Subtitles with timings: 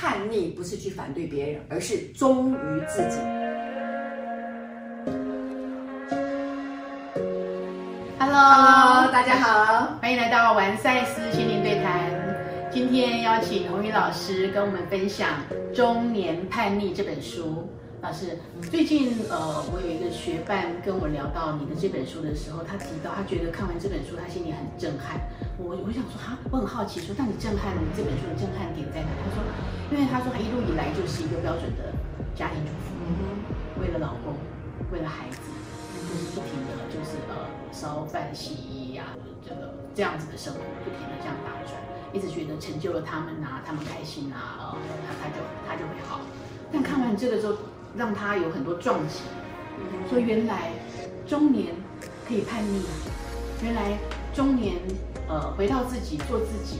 [0.00, 3.18] 叛逆不是去反对别人，而是忠于自己。
[8.16, 9.98] Hello，大家好。
[10.00, 12.00] 欢迎来到玩赛斯心灵对谈。
[12.70, 15.30] 今天邀请红宇老师跟我们分享
[15.74, 17.68] 《中年叛逆》这本书。
[18.00, 18.38] 老师，
[18.70, 25.18] 最近呃，我有一个学伴跟我聊到你的这本书的时候，他提到他觉得看完这本书，他心里很震撼。
[25.58, 29.10] 我我想说哈，我很好奇说，那你震撼你这本书的震撼点在哪？
[29.18, 29.42] 他说，
[29.90, 31.90] 因为他说他一路以来就是一个标准的
[32.38, 34.38] 家庭主妇，为了老公，
[34.94, 35.42] 为了孩子，
[36.06, 39.10] 就是不停的就是呃烧饭洗衣呀、
[39.42, 41.74] 这个这样子的生活，不停的这样打转，
[42.14, 46.22] 一直觉得成就了他们啊，他们开心啊，呃，他他就他就会好。
[46.70, 47.54] 但看完这个之后，
[47.98, 49.22] 让他有很多撞击，
[50.08, 50.70] 说原来
[51.26, 51.74] 中年
[52.28, 52.94] 可以叛逆啊，
[53.64, 53.98] 原来
[54.32, 54.76] 中年
[55.28, 56.78] 呃回到自己做自己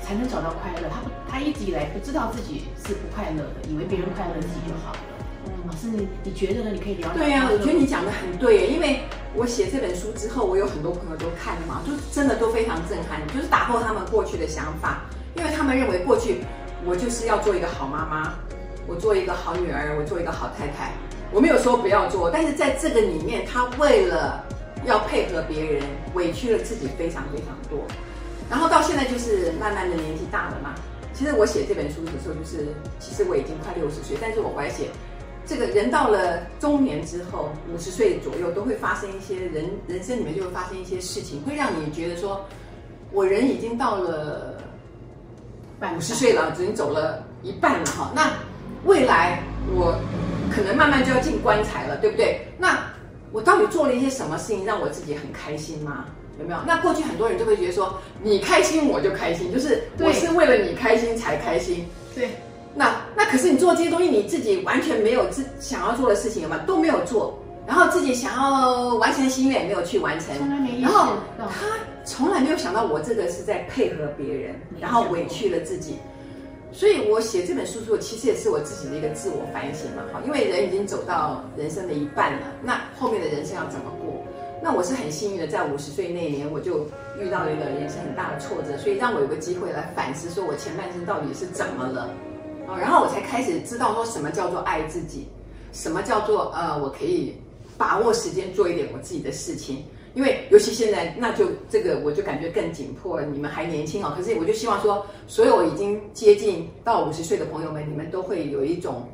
[0.00, 0.88] 才能找到快乐。
[0.88, 4.98] 他不他一直以来不知道自己是不快乐的，以为别人快乐自己就好了。
[5.66, 6.70] 老师，你你觉得呢？
[6.70, 7.18] 你可以聊聊。
[7.18, 9.00] 对呀、我觉得你讲的很对耶，因为
[9.34, 15.02] 我写这本书之后，我有很多朋友都看了嘛，就真的都非常震撼，就是打破他们过去的想法，
[15.34, 16.42] 因为他们认为过去
[16.84, 18.34] 我就是要做一个好妈妈，
[18.86, 20.92] 我做一个好女儿，我做一个好太太，
[21.32, 24.44] 我没有说不要做，但是在这个里面，他为了
[24.84, 25.82] 要配合别人，
[26.14, 27.78] 委屈了自己非常非常多，
[28.48, 30.74] 然后到现在就是慢慢的年纪大了嘛。
[31.12, 32.68] 其实我写这本书的时候，就是
[33.00, 34.88] 其实我已经快六十岁，但是我怀写。
[35.46, 42.44] 这个人到了中年之后，五十岁左右都会发生一些人人生里面就会发生一些事情，会让你觉得说，
[43.12, 44.60] 我人已经到了
[45.96, 48.12] 五十岁了，已经走了一半了哈。
[48.14, 48.32] 那
[48.86, 49.40] 未来
[49.74, 49.98] 我
[50.54, 52.40] 可能慢慢就要进棺材了，对不对？
[52.56, 52.78] 那
[53.32, 56.04] 我到底做了一些什么事情让我自己很开心吗？
[56.38, 56.58] 有没有？
[56.66, 61.86] 那过去很多人就会觉得说，你开心我就开心，就是我是为了你开心才开心。
[62.14, 62.30] 对。
[62.74, 66.58] 那那可是你做这些东西，你自己完全没有自想要做的事情，有吗？
[66.66, 71.66] 都没有做，然后自己想要完成的心愿也没有去完成，从来没然后他
[72.04, 75.96] 从来没有想到我这个是在配合别人，然后委屈了自己。
[76.72, 84.22] 所以我写这本书的时候，其实也是我自己的一个自我反省嘛，哈，因为人已经走到人生的一半了，那后面的人生要怎么过？
[84.62, 86.86] 那我是很幸运的，在五十岁那一年，我就
[87.20, 92.10] 遇到了一个人生很大的挫折，所以让我有个机会来反思，说我前半生到底是怎么了。
[92.66, 95.28] 啊，然后我才开始知道说什么叫做爱自己，
[95.72, 97.36] 什么叫做呃，我可以
[97.78, 99.84] 把握时间做一点我自己的事情。
[100.16, 103.26] 因为尤其现在，那就这个我就感觉更紧迫了。
[103.26, 109.06] 你们还年轻哦，可是我就希望说，所有已经接近到五十岁的朋友们，你们都会有一种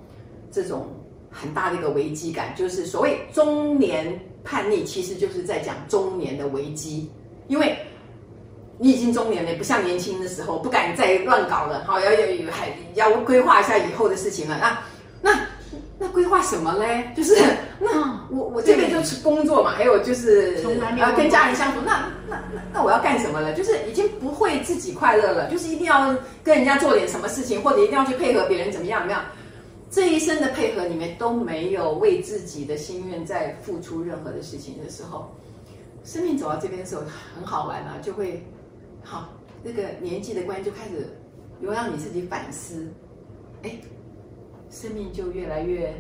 [0.53, 0.87] 这种
[1.29, 7.11] 很大的一个危机感，就是所谓中年叛逆，其实就是在讲中年的危机，
[7.49, 7.77] 因为。
[8.79, 14.59] 你已经中年了，不像年轻的时候不敢再乱搞了，好要要还要规划一下以后的事情了。
[14.61, 14.77] 那
[16.03, 17.09] 那那规划什么嘞？
[17.17, 17.37] 就是
[17.79, 20.61] 那我我这边就是工作嘛，还有就是
[20.99, 21.79] 呃跟家人相处。
[21.87, 23.53] 那那那那我要干什么了？
[23.55, 29.25] 就是已经不会自己快乐了，就是一定要跟人家做点什么事情，或者一定要去配合别人怎么样怎么样。
[29.91, 35.31] 这一生的配合里面都没有为自己的心愿在付出任何的事情的时候，
[36.03, 37.03] 生命走到这边的时候
[37.37, 38.45] 很好玩啊，就会。
[39.05, 39.29] 好，
[39.63, 41.17] 那个年纪的关系就开始
[41.61, 42.89] 有让你自己反思，
[43.63, 43.77] 哎，
[44.73, 45.95] 生命就越来越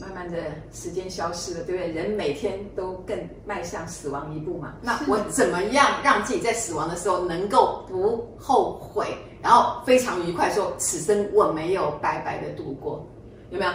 [0.00, 0.38] 慢慢的
[0.72, 1.92] 时间消失了，对不对？
[1.92, 4.74] 人每天都更迈向死亡一步嘛。
[4.80, 9.08] 那我怎么样让自己在死亡的时候能够不后悔，
[9.42, 13.04] 然后非常愉快，说此生我没有白白的度过，
[13.50, 13.72] 有没有？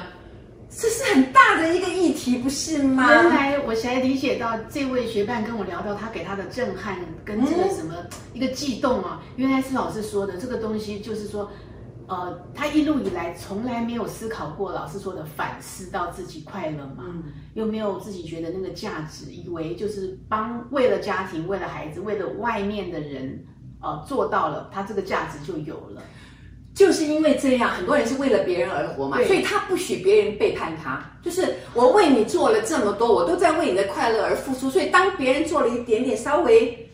[0.75, 3.07] 这是很大的一个议题，不是吗？
[3.07, 7.93] 原来我才理解到，这位学伴跟我聊到他给他的震撼跟这个什么
[8.33, 11.47] 一个悸动啊，原来是老师说的这个东西，就是说，
[12.13, 17.05] 呃，他一路以来从来没有思考过老师说的反思到自己快乐吗？
[17.07, 17.23] 嗯
[17.55, 23.45] 又没有自己觉得那个价值，以为就是帮为了家庭、为了孩子、为了外面的人，
[23.79, 26.01] 呃，做到了，他这个价值就有了。
[26.73, 31.03] 就是因为这样，很多人是为了别人而活嘛，所以他不许别人背叛他。
[31.21, 36.89] 就是我为你做了这么多，我都在为你的快乐而付出，所以当别人做了一点点稍微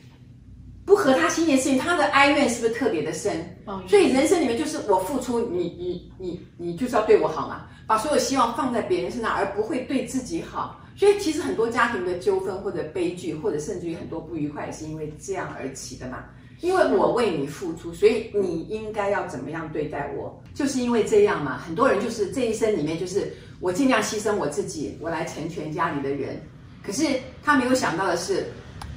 [0.90, 3.46] 不合他心意的事情，他的哀怨是不是特别的深？
[3.88, 10.82] 所以人生里面就是我付出，你你你你就是要对我好嘛，把所有希望放在别人身上，而不会对自己好。
[10.96, 16.24] 所以其实很多家庭的纠纷或者悲剧，或者甚至于很多不愉快，是因为这样而起的嘛。
[16.60, 20.44] 因为我为你付出，所以你应该要怎么样对待我？
[20.56, 21.60] 就是因为这样嘛。
[21.60, 26.42] 很多人就是这一生里面，就是我尽量牺牲我自己，我来成全家里的人。
[26.84, 27.06] 可是
[27.44, 28.48] 他没有想到的是，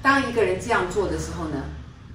[0.01, 1.63] 当一个人这样做的时候呢，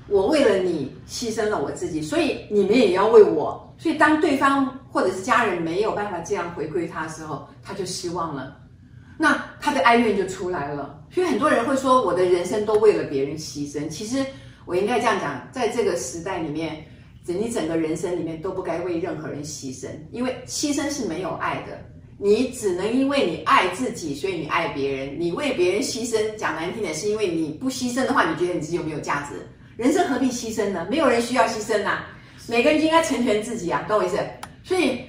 [0.09, 3.63] 我为了你牺牲了我自己，所以你们也要为我。
[3.77, 8.57] 所以当对方或者是家人没有办法这样回馈他的时候，他就失望了，
[9.17, 10.99] 那他的哀怨就出来了。
[11.11, 13.87] 所以很多人会说，我的人生都为了别人牺牲。
[13.87, 14.25] 其实
[14.65, 16.83] 我应该这样讲，在这个时代里面，
[17.25, 21.77] 整你整个人生里面都不该为任何人牺牲，因为牺牲是没有爱的。
[22.19, 25.15] 你只能因为你爱自己，所以你爱别人。
[25.19, 29.35] 你为别人牺牲，讲难听点，是因为你不牺牲的话，你觉得你自己有没有价值？
[29.77, 30.87] 人生何必牺牲呢？
[30.89, 31.99] 没有人需要牺牲呐，
[32.47, 34.17] 每个人就应该成全自己啊，懂我意思？
[34.63, 35.01] 所以，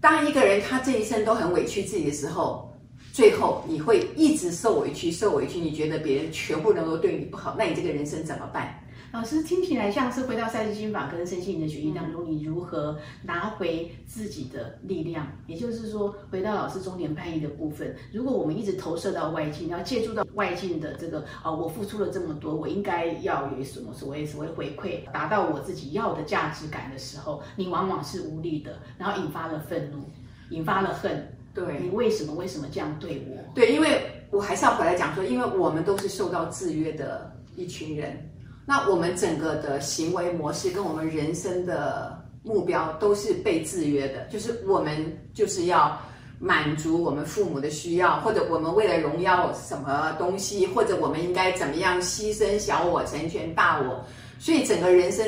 [0.00, 2.76] 当一个人他这一生都很委屈自己的时候，
[3.12, 8.74] 最后你会一直受委屈，受委屈，你觉得别人全部人都对你不好，那你这个人生怎么办？
[9.10, 15.26] 老师听起来像是回到赛斯心法跟身心灵的学习当中，你如何拿回自己的力量？
[15.46, 30.04] 也就是说，回到老师中年叛逆的部分，如果我们一直投射到外境，要借助到外境的这个啊，我付出了这么多，我应该要有什么所谓所谓回馈，达到我自己要的价值感的时候，你往往是无力的，然后引发了愤怒，
[30.50, 31.32] 引发了恨。
[31.54, 33.42] 对你为什么为什么这样对我？
[33.54, 38.30] 对，因为我还是要回来讲说，因为我们都是受到制约的一群人。
[38.68, 45.98] 那我们整个的行为模式跟我们人生的目标都是被制约的，就是我们就是要
[46.38, 54.04] 满足我们父母的需要，或者我们为了荣耀什么东西，或者我们应该怎么样牺牲小我成全大我，
[54.38, 55.26] 所以整个人生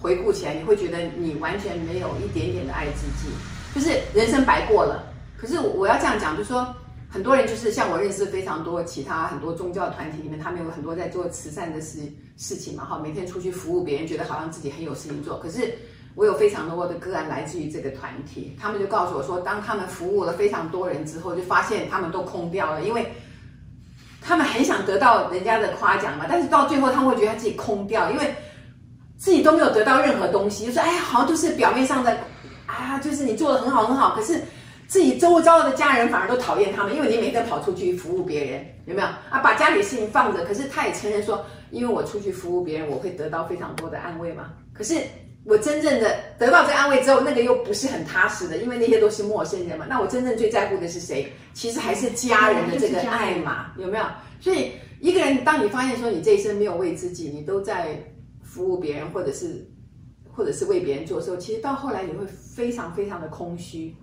[0.00, 3.32] 回顾起来，你会觉得你完全没有一点点的爱自己，
[3.72, 5.04] 就是人生白过了。
[5.38, 6.66] 可是我要这样讲，就是说。
[7.12, 11.98] 很多人就是像我认识非常多其他很多宗教团体里面，他们有很多在做慈善的事
[12.36, 15.36] 事情嘛，哈，每天出去服务别人，觉得好像自己很有事情做。
[15.40, 15.76] 可是
[16.14, 23.04] 我有非常多的个案来自于这个团体，他们就告诉我说，当他们服务了非常多人之后，就发现他们都空掉了，因为
[24.20, 28.32] 他们很想得到人家的夸奖嘛，但是到最后他们会觉得他自己空掉，因为
[29.18, 32.16] 自己都没有得到任何东西，就说哎呀，好像就是表面上的
[32.66, 34.40] 啊，就是你做的很好很好，可是。
[34.90, 39.38] 自己周遭的家人反而都讨厌他们，因为你每天跑出去服务别人，有没有啊？
[39.38, 44.52] 把家里事情放着，可是他也承认说，因为我出去服务别人，我会得到非常多的安慰嘛。
[44.72, 44.96] 可是
[45.44, 49.86] 我真正的得到这安慰之后，那个又不是很踏实的，因为那些都是陌生人嘛。
[49.88, 51.32] 那我真正最在乎的是谁？
[51.54, 54.04] 其实还是家人的这个爱嘛，有没有？
[54.40, 57.96] 所以一个人，当你发现说你这一生没有为自己，你都在
[58.42, 59.64] 服务别人，或者是
[60.32, 63.94] 或者是为别人做的时候，其实到后来你会非常非常的空虚。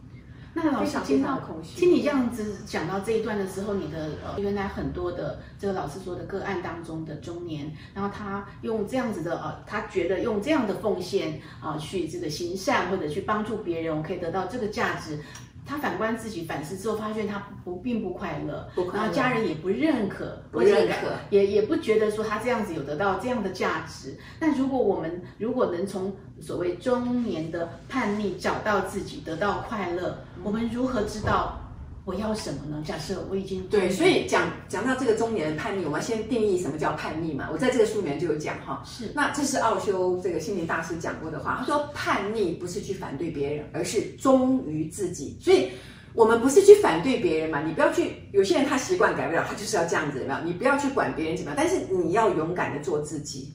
[0.58, 1.40] 那老师听到
[1.76, 15.20] 听你这样子讲到这一段的时候，你的呃原来很多的这个老师说的个案当中的中年，然后他用这样子的呃，他觉得用这样的奉献啊去这个行善或者去帮助别人，我可以得到这个价值。
[15.64, 24.18] 他反观自己反思之后，发现他不并不快乐，然后家人也不认可，不认可，也也不觉得说他这样子有得到这样的价值。
[24.40, 31.60] 那如果我们如果能从所谓中年的叛逆找到自己，得到快乐，我们如何知道？
[32.06, 32.82] 我要什么呢？
[32.86, 37.50] 假设我已经对，所以讲讲到这个中年的叛逆，我们要先定义什么叫叛逆嘛。
[37.52, 41.58] 我在这个书里面就有讲哈，是那这是奥修这个心灵大师讲过的话。
[41.60, 45.38] 他说叛逆不是去反对别人，而是忠于自己。
[45.42, 45.70] 所以
[46.14, 48.14] 我们不是去反对别人嘛，你不要去。
[48.32, 50.40] 有些人他习惯改不了，他就是要这样子，有没有？
[50.46, 53.54] 你不要去管别人怎么样，但是你要勇敢的做自己。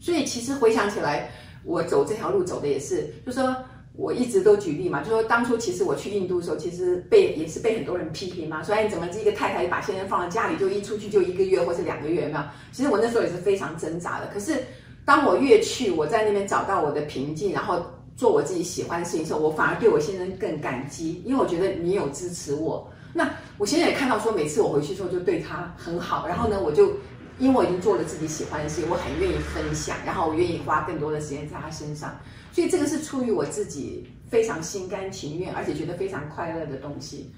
[0.00, 1.30] 所以其实回想起来，
[1.64, 3.54] 我走这条路走的也是，就说。
[3.96, 12.40] 我一直都举例嘛，就说当初其实我去印度的时候，其实被也是被很多人批评嘛，说你怎么这个太太把先生放在家里，就一出去就一个月或是两个月，有没有？
[12.72, 14.26] 其实我那时候也是非常挣扎的。
[14.34, 14.64] 可是
[15.04, 17.80] 当我越去，我在那边找到我的平静，然后
[18.16, 22.90] 做我自己喜欢的事情的时候，我反而对我先生更感激，因为我觉得你有支持我。
[23.12, 26.92] 那我现在也看到说，每次我回去之后就对他很好，然后呢，我就
[27.38, 32.16] 因为我已经做了自己喜欢的事，我很愿意分享，然后我愿意花更多的时间在他身上。
[32.52, 37.32] 所以这个是出于我自己非常心甘情愿，而且觉得非常快乐的东西。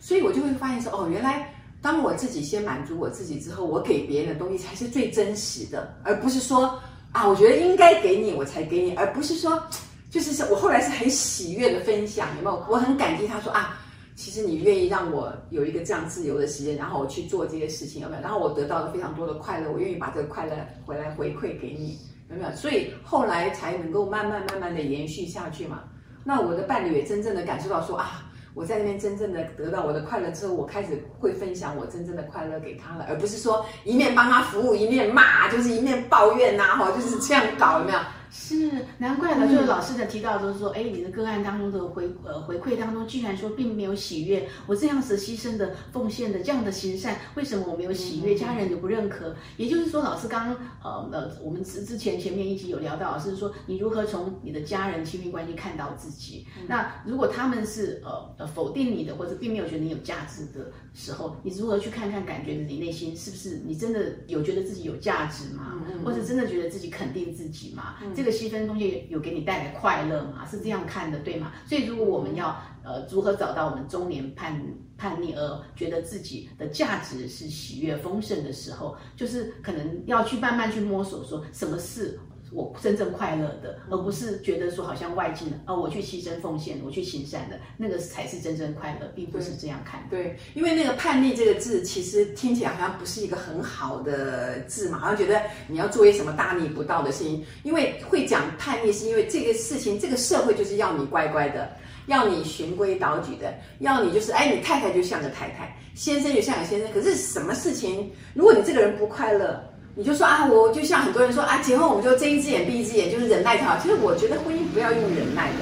[0.00, 6.80] 所以我就会发现说，哦，原来当我自己先满足我自己之后，我给别人的东西才是最真实的，而不是说
[7.12, 9.62] 啊，我觉得应该给你我才给你，而不是说，
[10.10, 12.66] 就是我后来是很喜悦的分享，有没有？
[12.70, 13.78] 我很感激他说啊，
[14.22, 18.22] 其实你愿意让我有一个这样自由的时间，然后我去做这些事情，有没有？
[18.22, 20.52] 然后我得到了非常多的快乐，我愿意把这个快乐
[20.86, 21.98] 回来回馈给你。
[22.30, 22.50] 有没有？
[22.54, 25.80] 所以后来才能够慢慢慢慢的延续下去嘛。
[26.22, 28.22] 那我的伴侣也真正的感受到说啊，
[28.54, 37.98] 我在那边真正的得到我的快乐之后，我开始会分享我真正的快乐给他了，而不是说一面帮他服务一面骂，就是一面抱怨呐，哈，就是这样搞，有没有？
[38.34, 39.46] 是，难怪了。
[39.46, 44.48] 就是老师的提到，就是说，哎，你的个案当中的回呃回馈当中，居然说并没有喜悦。
[44.66, 48.34] 我这样子牺牲的、奉献的这样的行善，为什么我没有喜悦？
[48.34, 49.36] 家人也不认可。
[49.58, 56.46] 也就是说，老师刚呃呃，我们之之前前面一集有聊到，老师说你如何从你的家人亲密关系看到自己。
[56.66, 65.78] 那如果他们是呃呃否定你的，或者并没有觉得你有价值的时候，你如何去看看，感觉自己内心是不是你真的有觉得自己有价值吗？
[66.02, 67.96] 或者真的觉得自己肯定自己吗？
[68.22, 70.46] 这个牺牲东西有给你带来快乐吗？
[70.48, 71.50] 是这样看的，对吗？
[71.66, 74.64] 所以如果我们要呃如何找到我们中年叛
[74.96, 82.16] 叛逆而觉得自己的价值是喜悦丰盛的时候，就是可能要去慢慢去摸索，说什么事。
[82.54, 90.06] 我真正快乐的，而不是觉得说好像外境的，哦，我去牺牲奉献，我去行善的那个才是真正快乐，并不是这样看。
[90.10, 97.42] 对，因为那个叛逆这个字，其实听起来好像不是一个很好的字嘛，好像觉得你要做一些什么大逆不道的事情。
[97.62, 101.70] 因为会讲叛逆，是因为这个事情，这个社会就是要你乖乖的，
[102.06, 106.92] 要你循规蹈矩的，要你就是，哎，你太太就像个太太，先生就像个先生。
[106.92, 109.71] 可是什么事情，如果你这个人不快乐？
[109.94, 113.76] 你就说啊，我就像很多人说啊，结婚我们就睁一只眼闭一只眼，就是忍耐就好。
[113.76, 115.58] 其实我觉得婚姻不要用忍耐的，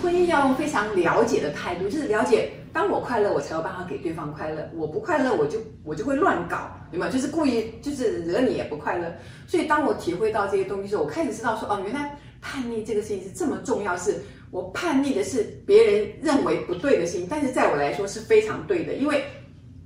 [0.00, 7.10] 婚姻要用非常了解的态度，就是了解，当我快乐，我才有办法给对方快乐；我不快乐，我就我就会乱搞，有没有？
[7.10, 9.12] 就是故意就是惹你也不快乐。
[9.48, 14.14] 所以当我体会到这些东西时候，我开始知道说，哦，原来叛逆这个事情是这么重要，是
[14.52, 19.24] 我叛逆的是别人认为不对的事情，但是在我来说是非常对的，因为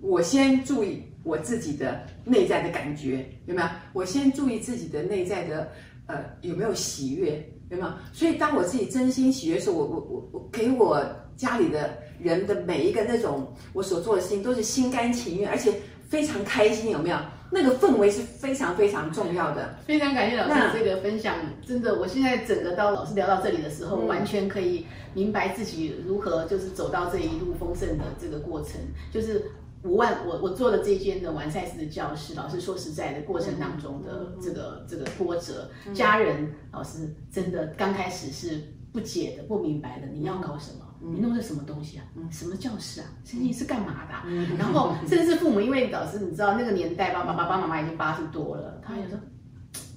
[0.02, 1.02] 我先注意。
[1.29, 3.69] 我自己的内在的感觉有没有？
[3.93, 5.71] 我先注意自己的内在的
[6.07, 7.93] 呃有没有喜悦有没有？
[8.15, 11.05] 所以当我自己真心喜悦的时候，我我我我给我
[11.37, 15.71] 家里的人的每一个那种我所做的事情都是心甘情愿，而且
[16.09, 17.17] 非常开心，有没有？
[17.51, 19.75] 那个氛围是非常非常重要的。
[19.87, 21.35] 非常感谢老师这个分享，
[21.67, 28.81] 真的，我现在整个到老师聊到这里的时候，完全可以明白自己如何就是走到这一路丰盛的这个过程，
[29.13, 29.51] 就是。
[29.85, 38.61] 五万，我我做了这间的完赛式的教室，老师说实在的过程当中的这个这个波折，家人老师真的刚开始是
[38.93, 40.85] 不解的、不明白的，你要搞什么？
[41.01, 42.05] 你弄的什么东西啊？
[42.29, 43.07] 什么教室啊？
[43.25, 44.31] 神经是干嘛的？
[44.57, 49.17] 然后甚至是父母，因为老师你知道那个年代，爸爸爸爸妈妈已经八十多了，他也说，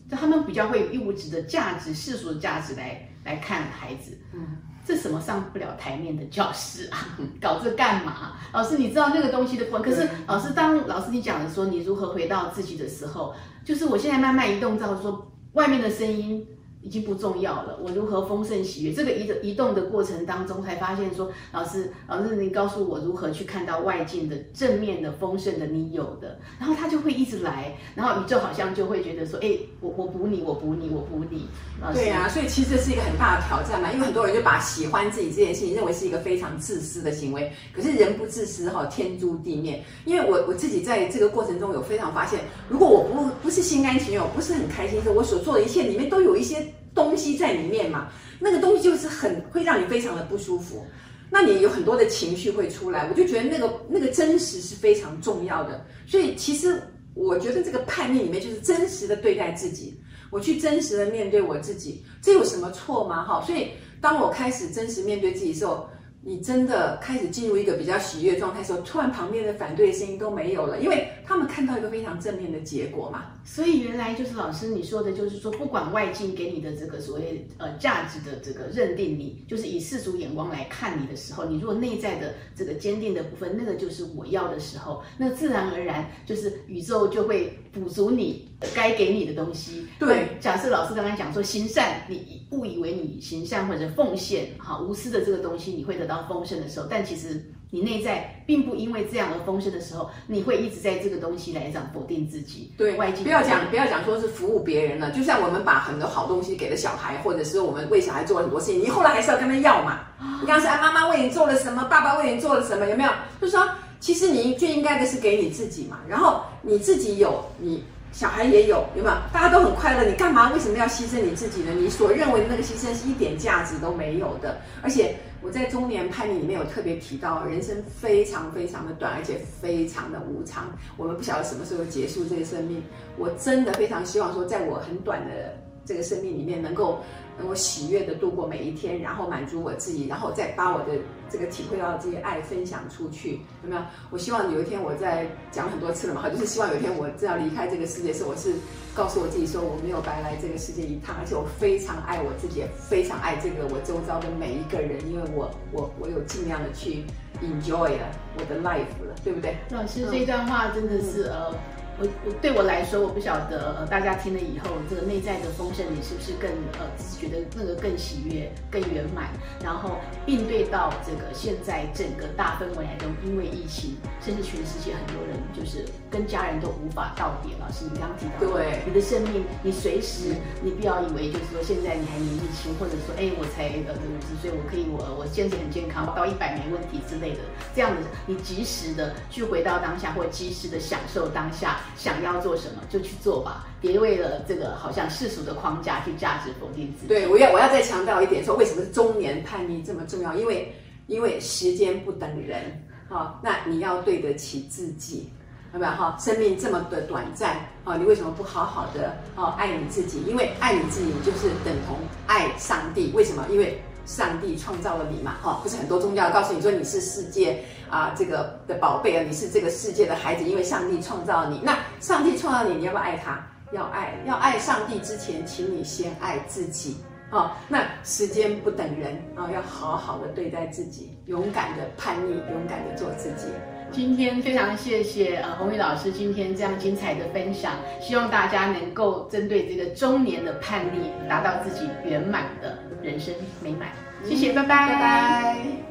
[0.07, 4.15] 就他们比较会以物质的价值、世俗的价值来来看孩子。
[4.33, 4.45] 嗯。
[4.85, 7.17] 这什么上不了台面的教室啊？
[7.41, 8.33] 搞这干嘛？
[8.51, 9.81] 老师，你知道那个东西的分？
[9.81, 13.33] 可是老师，当老师你讲的说你如何回到自己的时候，
[13.63, 16.45] 就是我现在慢慢移动到说外面的声音。
[16.81, 17.77] 已经不重要了。
[17.83, 18.93] 我如何丰盛喜悦？
[18.93, 31.47] 这个移的移动的过程当中，才发现说，老师，老师，你告诉我如何去看到外境的正面的丰盛的你有的，然后他就会一直来，然后宇宙好像就会觉得说，哎，我我补你，我补你，我补你。
[31.93, 37.51] 对啊，所以其实是一个很大的挑战嘛，因为很多人就把喜欢自己这件事情认为是一个非常自私的行为。
[37.73, 39.83] 可是人不自私哈，天诛地灭。
[40.05, 46.70] 因为我我自己在这个过程中有非常发现，如果我不不是心甘情愿，我不是很开心，的我所做的一切里面都有一些。
[46.93, 50.85] 东西在里面嘛，那个东西就是很会让你非常的不舒服，
[51.29, 56.81] 那你有很多的情绪会出来，我就觉得那个那个真实是非常重要的，所以其实
[57.13, 63.23] 我觉得这个叛逆里面就是真实的对待自己，我去真实的面对我自己，这有什么错吗？
[63.23, 63.67] 哈，所以
[63.99, 65.87] 当我开始真实面对自己的时候。
[66.23, 73.25] 你真的开始进入一个比较喜悦状态的时候，突然旁边的反对声音都没有了，因为他们看到一个非常正面的结果嘛。
[73.43, 89.87] 所以原来就是老师你说的，就是说不管外境给你的这个所谓呃价值的这个认定，你就是以世俗眼光来看你的时候，你如果内在的这个坚定的部分，那个就是我要的时候，那自然而然就是宇宙就会补足你该给你的东西。
[89.97, 96.11] 对，假设老师刚刚讲说行善，你误以为你行善或者奉献，哈，无私的这个东西，你会得到。
[96.11, 102.69] 到丰盛的时候，但其实你内在并不因为这样而丰盛的时候，你会一直在这个东西来讲否定自己。
[102.77, 110.01] 对，外界不要讲不要讲说是服务别人了，就像我们把很多好东西给了小孩，或者是我们为小孩做了很多事情，你后来还是要跟他要嘛。
[110.19, 113.11] 你刚刚说啊，妈妈为你做了什么，爸爸为你做了什么，有没有？
[113.39, 113.65] 就是说，
[114.01, 117.85] 其实你最应该的是给你自己嘛，然后你自己有你。
[118.13, 119.15] 小孩也有，有没有？
[119.31, 120.51] 大家都很快乐，你干嘛？
[120.51, 121.71] 为什么要牺牲你自己呢？
[121.71, 124.57] 你所认为的那个牺牲是一点价值都没有的。
[124.81, 130.77] 而且我在中年叛逆里面有特别提到，人生非常非常的短，而且非常的无常。
[130.97, 132.83] 我们不晓得什么时候结束这个生命。
[133.17, 136.99] 我真的非常希望说，在我很短的这个生命里面能够
[137.37, 140.93] 能够喜悦的度过每一天，然后满足我自己，然后再把我的
[141.29, 143.81] 这个体会到这些爱分享出去，有没有？
[144.11, 148.53] 我希望有一天我在讲很多次了嘛，就是希望有一天我这样离开这个世界时，我是
[148.93, 157.03] 告诉我自己说我没有白来这个世界一趟，而且我非常爱我自己，非常爱这个我周遭的每一个人，因为我我我有尽量的去
[157.41, 159.57] enjoy 了我的 life 了，对不对？
[159.71, 161.53] 老师这段话真的是呃。
[162.01, 166.49] 我我对我来说，我不晓得呃，大家听了以后，这个内在的丰盛，你是不是更
[166.81, 166.89] 呃，
[167.19, 169.29] 觉得那个更喜悦、更圆满？
[169.63, 177.53] 然后应对到这个现在整个大氛围来中，因为疫情，甚至全世界很多人就是跟家人都无法道别。
[177.59, 187.39] 老师，你刚刚提到，对，你的生命，你随时，你不要以为就是说现在你还年纪轻，或者说哎，我才呃五十岁，我可以我我坚持很健康，到一百没问题之类的，
[187.75, 191.77] 这样子，你及时的去回到当下，或及时的享受当下。
[191.97, 197.07] 想要做什么就去做吧，别为了这个好像世俗的框架去价值否定自己。
[197.07, 200.35] 对，我要我要再强调一点，说为什么中年叛逆这么重要？
[200.35, 200.75] 因为
[201.07, 205.31] 因为时间不等人啊，那你要对得起自己，
[205.73, 206.17] 有没有哈？
[206.19, 210.23] 生命这么的短暂啊，你为什么不好好的啊爱你自己？
[210.27, 213.11] 因为爱你自己就是等同爱上帝。
[213.13, 213.45] 为什么？
[213.49, 213.81] 因为。
[214.05, 215.35] 上帝创造了你嘛？
[215.41, 221.59] 哈，不是很多宗教告诉你说你是世界啊这个的宝贝啊，你是这个世界的孩子，因为上帝创造了你。
[221.63, 223.47] 那上帝创造你，你要不要爱他？
[223.71, 226.97] 要爱，要爱上帝之前，请你先爱自己。
[227.29, 233.47] 哦，那时间不等人啊，要好好的对待自己，勇敢的叛逆，勇敢的做自己。
[233.91, 243.89] 今天非常谢谢呃红宇老师今天这样精彩的分享，希望大家能够针对这个中年的叛逆，达到自己圆满的人生美满。
[244.23, 245.90] 谢谢，拜拜，拜拜。